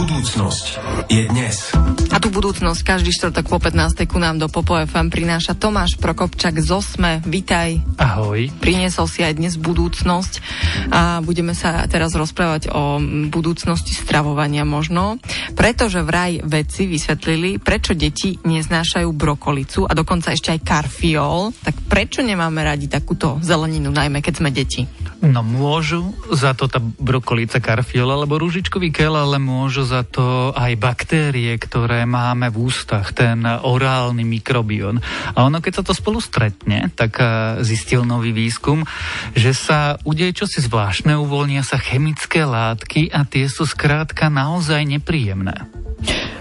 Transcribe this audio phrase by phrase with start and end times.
[0.00, 0.66] Budúcnosť
[1.12, 1.76] je dnes.
[2.08, 4.08] A tú budúcnosť každý štvrtok po 15.
[4.08, 7.20] ku nám do Popo FM prináša Tomáš Prokopčak z Osme.
[7.28, 8.00] Vitaj.
[8.00, 8.48] Ahoj.
[8.64, 10.40] Priniesol si aj dnes budúcnosť
[10.88, 12.96] a budeme sa teraz rozprávať o
[13.28, 15.20] budúcnosti stravovania možno,
[15.52, 21.52] pretože vraj vedci vysvetlili, prečo deti neznášajú brokolicu a dokonca ešte aj karfiol.
[21.60, 24.88] Tak prečo nemáme radi takúto zeleninu, najmä keď sme deti?
[25.20, 30.80] No môžu za to tá brokolica, karfiol alebo rúžičkový kel, ale môžu za to aj
[30.80, 34.96] baktérie, ktoré máme v ústach, ten orálny mikrobión.
[35.36, 37.28] A ono, keď sa to spolu stretne, tak eh,
[37.60, 38.88] zistil nový výskum,
[39.36, 45.68] že sa udeje čosi zvláštne, uvoľnia sa chemické látky a tie sú skrátka naozaj nepríjemné.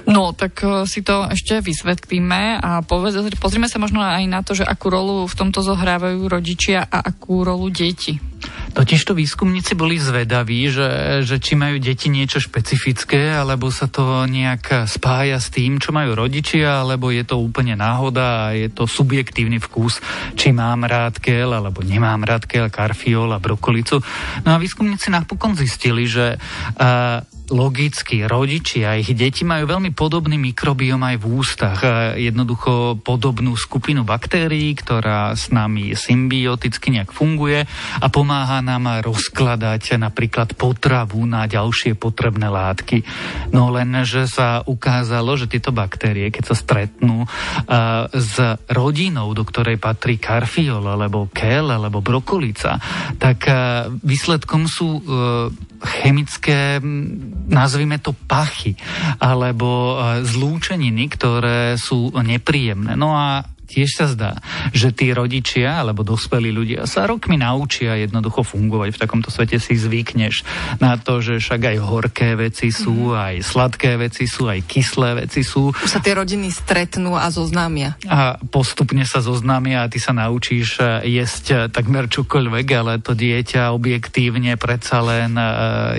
[0.09, 4.57] No, tak uh, si to ešte vysvetlíme a povedz, pozrime sa možno aj na to,
[4.57, 8.17] že akú rolu v tomto zohrávajú rodičia a akú rolu deti.
[8.73, 14.86] Totižto výskumníci boli zvedaví, že, že či majú deti niečo špecifické, alebo sa to nejak
[14.86, 19.58] spája s tým, čo majú rodičia, alebo je to úplne náhoda a je to subjektívny
[19.58, 20.02] vkus,
[20.38, 24.02] či mám rád kel, alebo nemám rád kel, karfiol a brokolicu.
[24.45, 31.02] No a výskumníci napokon zistili, že uh, logicky rodičia ich deti majú veľmi podobný mikrobióm
[31.02, 31.80] aj v ústach.
[32.16, 37.66] Jednoducho podobnú skupinu baktérií, ktorá s nami symbioticky nejak funguje
[38.00, 43.03] a pomáha nám rozkladať napríklad potravu na ďalšie potrebné látky.
[43.52, 48.38] No len, že sa ukázalo, že tieto baktérie, keď sa stretnú uh, s
[48.70, 52.77] rodinou, do ktorej patrí karfiol, alebo kel, alebo brokolica,
[53.17, 55.02] tak uh, výsledkom sú
[55.80, 56.80] chemické,
[57.48, 58.76] nazvime to pachy,
[59.22, 62.98] alebo e, zlúčeniny, ktoré sú nepríjemné.
[63.00, 64.31] No a tiež sa zdá,
[64.73, 68.98] že tí rodičia alebo dospelí ľudia sa rokmi naučia jednoducho fungovať.
[68.98, 70.42] V takomto svete si zvykneš
[70.81, 73.17] na to, že však aj horké veci sú, mm.
[73.17, 75.70] aj sladké veci sú, aj kyslé veci sú.
[75.70, 77.93] Už sa tie rodiny stretnú a zoznámia.
[78.10, 83.14] A postupne sa zoznámia a ty sa naučíš e, jesť e, takmer čokoľvek, ale to
[83.14, 85.45] dieťa objektívne predsa len e,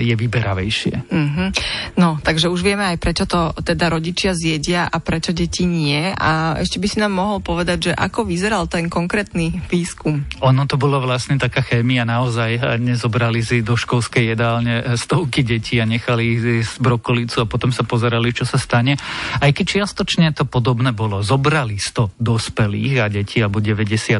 [0.03, 0.95] je vyberavejšie.
[1.07, 1.47] Mm-hmm.
[1.95, 6.11] No, takže už vieme aj prečo to teda rodičia zjedia a prečo deti nie.
[6.11, 10.25] A ešte by si nám mohol povedať, povedať, že ako vyzeral ten konkrétny výskum?
[10.41, 15.85] Ono to bolo vlastne taká chémia, naozaj nezobrali si do školskej jedálne stovky detí a
[15.85, 18.97] nechali ich z brokolicu a potom sa pozerali, čo sa stane.
[19.37, 24.17] Aj keď čiastočne to podobné bolo, zobrali 100 dospelých a detí, alebo 98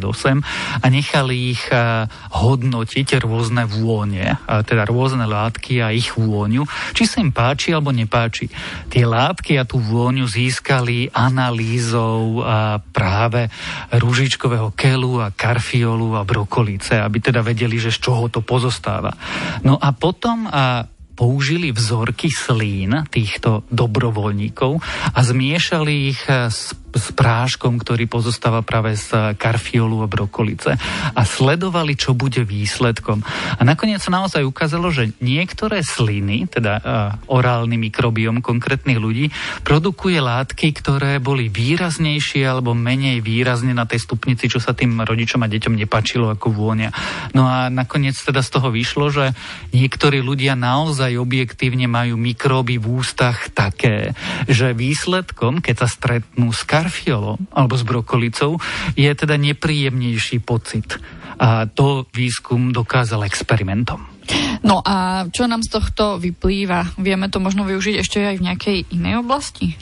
[0.77, 1.65] a nechali ich
[2.35, 8.53] hodnotiť rôzne vône, teda rôzne látky a ich vôňu, či sa im páči alebo nepáči.
[8.91, 12.43] Tie látky a tú vôňu získali analýzou
[12.91, 13.47] práve práve
[13.95, 19.15] rúžičkového kelu a karfiolu a brokolice, aby teda vedeli, že z čoho to pozostáva.
[19.63, 20.83] No a potom a
[21.15, 24.83] použili vzorky slín týchto dobrovoľníkov
[25.15, 30.75] a zmiešali ich s s práškom, ktorý pozostáva práve z karfiolu a brokolice
[31.15, 33.23] a sledovali, čo bude výsledkom.
[33.57, 36.83] A nakoniec sa naozaj ukázalo, že niektoré sliny, teda
[37.31, 39.31] orálny mikrobiom konkrétnych ľudí,
[39.63, 45.41] produkuje látky, ktoré boli výraznejšie alebo menej výrazne na tej stupnici, čo sa tým rodičom
[45.43, 46.89] a deťom nepačilo ako vôňa.
[47.31, 49.25] No a nakoniec teda z toho vyšlo, že
[49.71, 54.13] niektorí ľudia naozaj objektívne majú mikróby v ústach také,
[54.51, 58.57] že výsledkom, keď sa stretnú s karfiolom alebo s brokolicou
[58.97, 60.97] je teda nepríjemnejší pocit.
[61.41, 64.05] A to výskum dokázal experimentom.
[64.61, 66.97] No a čo nám z tohto vyplýva?
[67.01, 69.73] Vieme to možno využiť ešte aj v nejakej inej oblasti?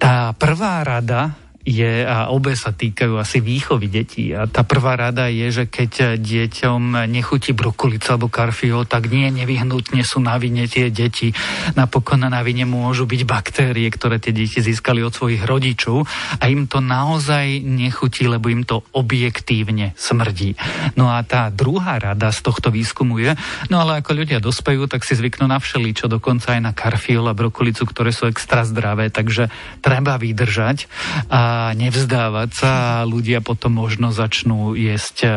[0.00, 4.36] Tá prvá rada je, a obe sa týkajú asi výchovy detí.
[4.36, 10.04] A tá prvá rada je, že keď deťom nechutí brokolica alebo karfiol, tak nie nevyhnutne
[10.04, 11.32] sú na vine tie deti.
[11.72, 16.04] Napokon na vine môžu byť baktérie, ktoré tie deti získali od svojich rodičov
[16.36, 20.60] a im to naozaj nechutí, lebo im to objektívne smrdí.
[21.00, 23.32] No a tá druhá rada z tohto výskumu je,
[23.72, 27.32] no ale ako ľudia dospejú, tak si zvyknú na všeličo, dokonca aj na karfiol a
[27.32, 29.48] brokolicu, ktoré sú extra zdravé, takže
[29.80, 30.92] treba vydržať.
[31.32, 32.70] A nevzdávať sa
[33.00, 35.28] a ľudia potom možno začnú jesť e,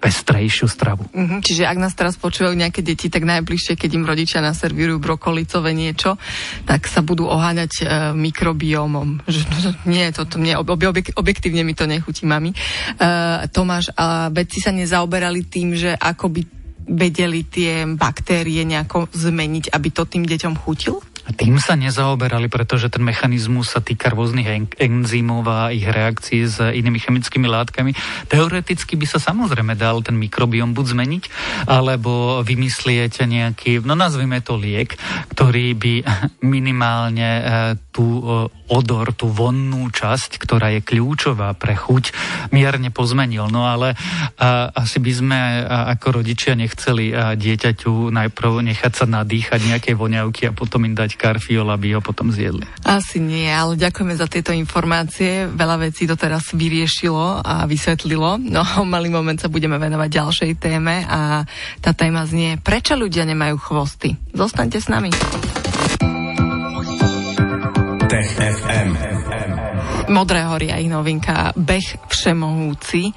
[0.00, 1.08] pestrejšiu stravu.
[1.10, 5.72] Mm-hmm, čiže ak nás teraz počúvajú nejaké deti, tak najbližšie, keď im rodičia naservírujú brokolicové
[5.72, 6.20] niečo,
[6.64, 7.84] tak sa budú oháňať e,
[8.14, 9.08] mikrobiómom.
[9.30, 12.50] Že, že, nie, to, to mne, ob, objek, objektívne mi to nechutí, mami.
[12.50, 12.56] E,
[13.48, 16.40] Tomáš, a vedci sa nezaoberali tým, že ako by
[16.90, 20.98] vedeli tie baktérie nejako zmeniť, aby to tým deťom chutil?
[21.36, 26.96] Tým sa nezaoberali, pretože ten mechanizmus sa týka rôznych enzymov a ich reakcií s inými
[26.96, 27.92] chemickými látkami.
[28.26, 31.24] Teoreticky by sa samozrejme dal ten mikrobiom buď zmeniť,
[31.68, 34.96] alebo vymyslieť nejaký, no nazvime to liek,
[35.36, 35.94] ktorý by
[36.54, 37.42] minimálne e,
[37.92, 42.14] tú e, odor, tú vonnú časť, ktorá je kľúčová pre chuť,
[42.54, 43.50] mierne pozmenil.
[43.50, 43.98] No ale
[44.38, 49.98] a, asi by sme a, ako rodičia nechceli a, dieťaťu najprv nechať sa nadýchať nejaké
[49.98, 52.62] voňavky a potom im dať karfiol, aby ho potom zjedli.
[52.86, 55.50] Asi nie, ale ďakujeme za tieto informácie.
[55.50, 58.38] Veľa vecí to teraz vyriešilo a vysvetlilo.
[58.38, 61.42] No, malý moment sa budeme venovať ďalšej téme a
[61.82, 64.14] tá téma znie, prečo ľudia nemajú chvosty.
[64.30, 65.10] Zostaňte s nami.
[68.10, 68.90] Tech FM.
[70.10, 73.14] Modré hory a ich novinka Beh všemohúci.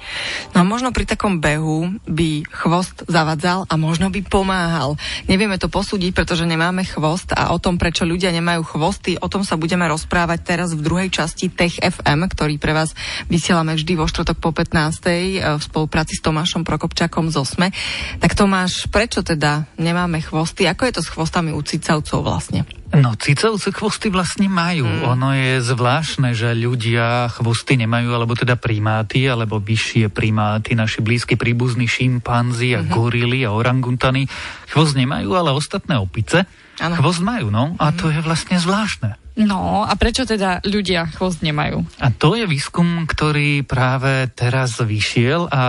[0.54, 4.94] No a možno pri takom behu by chvost zavadzal a možno by pomáhal.
[5.26, 9.42] Nevieme to posúdiť, pretože nemáme chvost a o tom, prečo ľudia nemajú chvosty, o tom
[9.42, 12.94] sa budeme rozprávať teraz v druhej časti Tech FM, ktorý pre vás
[13.26, 15.58] vysielame vždy vo štvrtok po 15.
[15.58, 17.74] v spolupráci s Tomášom Prokopčakom z Osme.
[18.22, 20.70] Tak Tomáš, prečo teda nemáme chvosty?
[20.70, 22.62] Ako je to s chvostami u cicavcov vlastne?
[23.00, 24.86] No, cicavce chvosty vlastne majú.
[24.86, 25.02] Mm.
[25.16, 31.34] Ono je zvláštne, že ľudia chvosty nemajú, alebo teda primáty, alebo vyššie primáty, naši blízky
[31.34, 32.94] príbuzní šimpanzi a mm-hmm.
[32.94, 34.30] gorily a orangutany.
[34.70, 36.46] Chvost nemajú, ale ostatné opice
[36.78, 36.94] ano.
[36.98, 37.74] chvost majú, no.
[37.80, 37.96] A mm.
[37.98, 39.23] to je vlastne zvláštne.
[39.34, 41.82] No a prečo teda ľudia chvost nemajú?
[41.98, 45.62] A to je výskum, ktorý práve teraz vyšiel a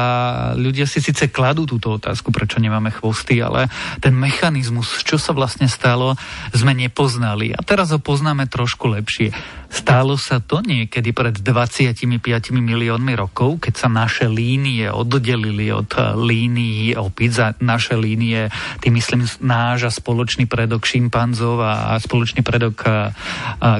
[0.53, 3.65] ľudia si síce kladú túto otázku, prečo nemáme chvosty, ale
[4.05, 6.13] ten mechanizmus, čo sa vlastne stalo,
[6.53, 7.57] sme nepoznali.
[7.57, 9.33] A teraz ho poznáme trošku lepšie.
[9.73, 12.05] Stalo sa to niekedy pred 25
[12.53, 18.53] miliónmi rokov, keď sa naše línie oddelili od línií opic a naše línie,
[18.85, 23.09] tým myslím náš a spoločný predok šimpanzov a spoločný predok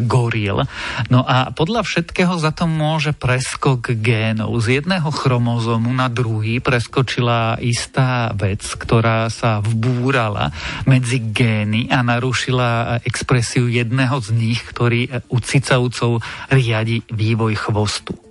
[0.04, 0.66] goril.
[1.14, 4.58] No a podľa všetkého za to môže preskok génov.
[4.64, 10.50] Z jedného chromozomu na druhý preskočila istá vec, ktorá sa vbúrala
[10.90, 18.25] medzi gény a narušila expresiu jedného z nich, ktorý u cicavcov riadi vývoj chvostu.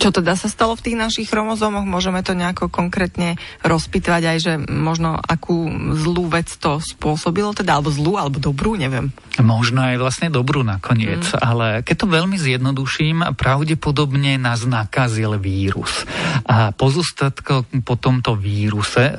[0.00, 1.84] Čo teda sa stalo v tých našich chromozómoch?
[1.84, 7.92] Môžeme to nejako konkrétne rozpýtvať aj, že možno akú zlú vec to spôsobilo, teda alebo
[7.92, 9.12] zlú, alebo dobrú, neviem.
[9.44, 11.44] Možno aj vlastne dobrú nakoniec, mm.
[11.44, 16.08] ale keď to veľmi zjednoduším, pravdepodobne nás nakazil vírus.
[16.48, 19.12] A pozostatko po tomto víruse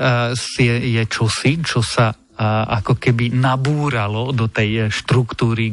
[0.58, 2.10] je, je čosi, čo sa
[2.42, 5.70] ako keby nabúralo do tej štruktúry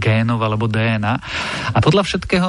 [0.00, 1.14] génov alebo DNA.
[1.76, 2.48] A podľa všetkého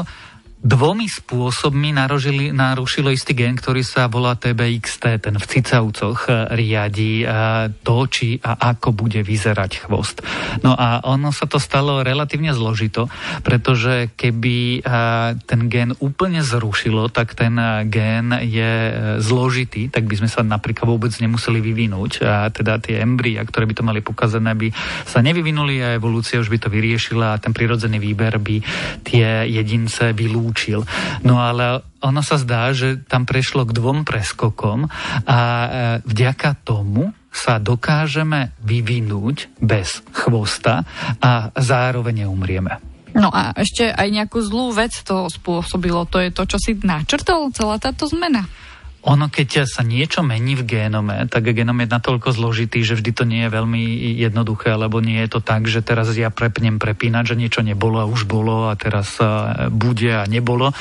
[0.63, 7.27] dvomi spôsobmi narušili, narušilo istý gen, ktorý sa volá TBXT, ten v cicavcoch eh, riadi
[7.27, 10.23] eh, to, či a ako bude vyzerať chvost.
[10.63, 13.11] No a ono sa to stalo relatívne zložito,
[13.43, 17.59] pretože keby eh, ten gen úplne zrušilo, tak ten
[17.91, 18.71] gen je
[19.19, 22.23] zložitý, tak by sme sa napríklad vôbec nemuseli vyvinúť.
[22.23, 24.71] A teda tie embria, ktoré by to mali pokazené, by
[25.03, 28.63] sa nevyvinuli a evolúcia už by to vyriešila a ten prirodzený výber by
[29.03, 30.85] tie jedince vylúčil učil.
[31.25, 34.85] No ale ono sa zdá, že tam prešlo k dvom preskokom
[35.25, 35.67] a e,
[36.05, 40.85] vďaka tomu sa dokážeme vyvinúť bez chvosta
[41.17, 42.77] a zároveň neumrieme.
[43.17, 46.05] No a ešte aj nejakú zlú vec to spôsobilo.
[46.09, 48.45] To je to, čo si načrtol, celá táto zmena.
[49.03, 53.27] Ono, keď sa niečo mení v génome, tak genom je natoľko zložitý, že vždy to
[53.27, 53.83] nie je veľmi
[54.15, 58.07] jednoduché, lebo nie je to tak, že teraz ja prepnem prepínať, že niečo nebolo a
[58.07, 59.19] už bolo a teraz
[59.75, 60.71] bude a nebolo.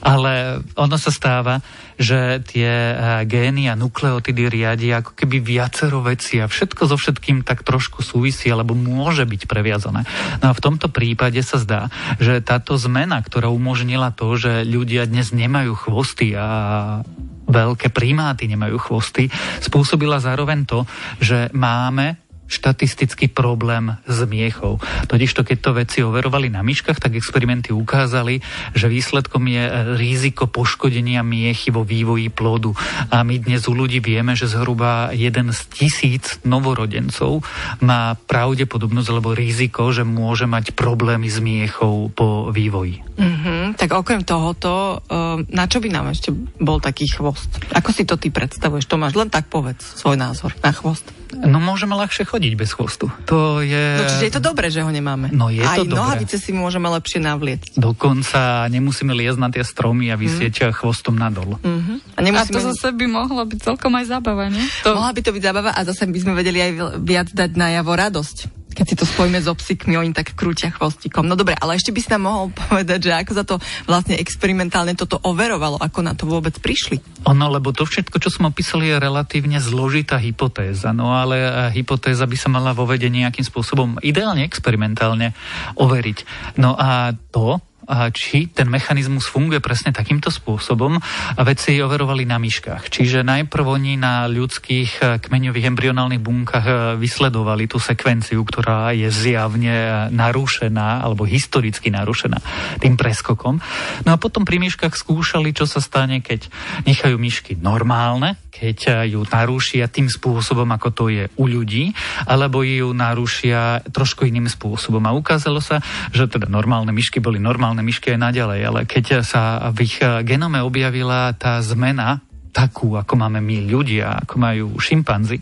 [0.00, 1.60] Ale ono sa stáva,
[2.00, 2.96] že tie
[3.28, 8.48] gény a nukleotidy riadia ako keby viacero veci a všetko so všetkým tak trošku súvisí,
[8.48, 10.08] alebo môže byť previazané.
[10.40, 15.04] No a v tomto prípade sa zdá, že táto zmena, ktorá umožnila to, že ľudia
[15.04, 17.04] dnes nemajú chvosty a
[17.46, 19.30] veľké primáty nemajú chvosty,
[19.62, 20.82] spôsobila zároveň to,
[21.22, 24.78] že máme štatistický problém s miechou.
[25.10, 28.40] Totižto, keď to veci overovali na myškách, tak experimenty ukázali,
[28.72, 32.72] že výsledkom je e, riziko poškodenia miechy vo vývoji plodu.
[33.10, 37.42] A my dnes u ľudí vieme, že zhruba jeden z tisíc novorodencov
[37.82, 43.02] má pravdepodobnosť alebo riziko, že môže mať problémy s miechou po vývoji.
[43.16, 43.80] Mm-hmm.
[43.80, 46.30] Tak okrem tohoto, e, na čo by nám ešte
[46.62, 47.58] bol taký chvost?
[47.74, 49.18] Ako si to ty predstavuješ, Tomáš?
[49.18, 51.08] Len tak povedz svoj názor na chvost.
[51.36, 53.08] No môžeme ľahšie chodiť bez chvostu.
[53.32, 53.96] To je...
[53.96, 55.32] No čiže je to dobré, že ho nemáme.
[55.32, 55.96] No je Aj to dobré.
[55.96, 57.80] nohavice si môžeme lepšie navlieť.
[57.80, 60.76] Dokonca nemusíme liezť na tie stromy a vysieť mm.
[60.76, 61.56] chvostom nadol.
[61.64, 61.96] Mm-hmm.
[62.12, 62.52] A, nemusíme...
[62.52, 64.60] a to zase by mohlo byť celkom aj zábava, nie?
[64.84, 64.92] To...
[64.92, 68.65] Mohla by to byť zábava a zase by sme vedeli aj viac dať najavo radosť
[68.76, 71.24] keď si to spojíme s obsykmi, oni tak krútia chvostikom.
[71.24, 73.56] No dobre, ale ešte by si nám mohol povedať, že ako sa to
[73.88, 77.00] vlastne experimentálne toto overovalo, ako na to vôbec prišli.
[77.24, 80.92] Ono, lebo to všetko, čo som opísal, je relatívne zložitá hypotéza.
[80.92, 85.32] No ale e, hypotéza by sa mala vo vede nejakým spôsobom ideálne experimentálne
[85.80, 86.18] overiť.
[86.60, 87.64] No a to,
[88.10, 90.98] či ten mechanizmus funguje presne takýmto spôsobom
[91.36, 92.90] a vedci overovali na myškách.
[92.90, 99.08] Čiže najprv oni na ľudských eh, kmeňových embryonálnych bunkách eh, vysledovali tú sekvenciu, ktorá je
[99.10, 102.38] zjavne narušená alebo historicky narušená
[102.82, 103.58] tým preskokom.
[104.04, 106.50] No a potom pri myškách skúšali, čo sa stane, keď
[106.86, 111.92] nechajú myšky normálne, keď eh, ju narušia tým spôsobom, ako to je u ľudí,
[112.24, 115.04] alebo ju narušia trošku iným spôsobom.
[115.04, 119.20] A ukázalo sa, že teda normálne myšky boli normálne normálne myšky aj naďalej, ale keď
[119.20, 124.66] sa v ich eh, genome objavila tá zmena, takú, ako máme my ľudia, ako majú
[124.80, 125.36] šimpanzi,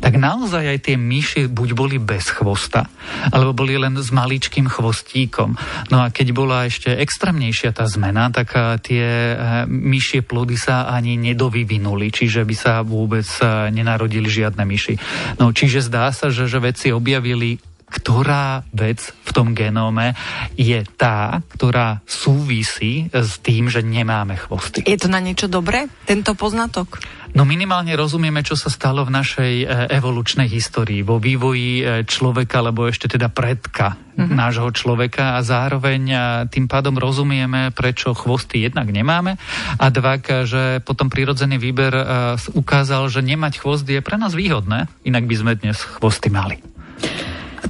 [0.00, 2.88] tak naozaj aj tie myši buď boli bez chvosta,
[3.28, 5.60] alebo boli len s maličkým chvostíkom.
[5.92, 9.36] No a keď bola ešte extrémnejšia tá zmena, tak eh, tie eh,
[9.68, 13.28] myšie plody sa ani nedovyvinuli, čiže by sa vôbec
[13.68, 14.94] nenarodili žiadne myši.
[15.36, 17.60] No čiže zdá sa, že, že vedci objavili
[17.94, 20.18] ktorá vec v tom genóme
[20.58, 24.82] je tá, ktorá súvisí s tým, že nemáme chvosty.
[24.82, 26.98] Je to na niečo dobré, tento poznatok?
[27.34, 32.62] No minimálne rozumieme, čo sa stalo v našej e, evolučnej histórii, vo vývoji e, človeka,
[32.62, 34.30] alebo ešte teda predka mm-hmm.
[34.30, 39.34] nášho človeka a zároveň e, tým pádom rozumieme, prečo chvosty jednak nemáme
[39.82, 41.90] a dva, že potom prirodzený výber
[42.54, 46.62] ukázal, že nemať chvost je pre nás výhodné, inak by sme dnes chvosty mali.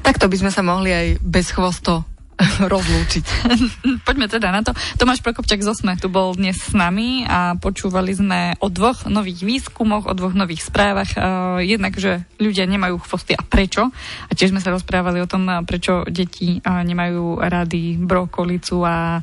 [0.01, 2.03] Takto by sme sa mohli aj bez chvosto
[2.73, 3.25] rozlúčiť.
[4.07, 4.75] Poďme teda na to.
[4.99, 9.47] Tomáš Prokopčak z Osme tu bol dnes s nami a počúvali sme o dvoch nových
[9.47, 11.11] výskumoch, o dvoch nových správach.
[11.15, 13.91] Uh, jednak, že ľudia nemajú chvosty a prečo.
[14.29, 19.23] A tiež sme sa rozprávali o tom, prečo deti uh, nemajú rady brokolicu a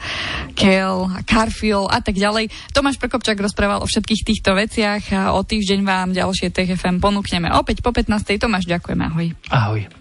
[0.55, 2.47] kel, a karfiol a tak ďalej.
[2.71, 7.83] Tomáš Prokopčak rozprával o všetkých týchto veciach a o týždeň vám ďalšie TFM ponúkneme opäť
[7.83, 8.39] po 15.
[8.39, 9.27] Tomáš, ďakujeme, ahoj.
[9.51, 10.00] Ahoj.